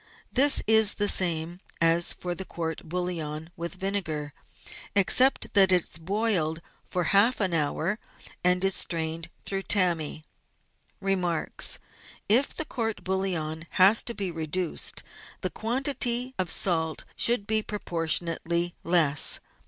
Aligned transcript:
—This 0.41 0.63
is 0.65 0.95
the 0.95 1.07
same 1.07 1.59
as 1.79 2.11
for 2.11 2.33
the 2.33 2.43
court 2.43 2.89
bouillon 2.89 3.51
with 3.55 3.75
vinegar, 3.75 4.33
except 4.95 5.53
that 5.53 5.71
it 5.71 5.83
is 5.87 5.97
boiled 5.99 6.59
for 6.87 7.03
half 7.13 7.39
an 7.39 7.53
hour 7.53 7.99
and 8.43 8.63
is 8.63 8.73
strained 8.73 9.29
through 9.45 9.61
tammy. 9.61 10.23
Remarks.— 11.01 11.77
If 12.27 12.51
the 12.51 12.65
court 12.65 13.03
bouillon 13.03 13.67
has 13.77 14.01
to 14.01 14.15
be 14.15 14.31
reduced 14.31 15.03
the 15.41 15.51
quantity 15.51 16.33
of 16.39 16.49
salt 16.49 17.03
should 17.15 17.45
be 17.45 17.61
proportionately 17.61 18.73
less. 18.83 19.39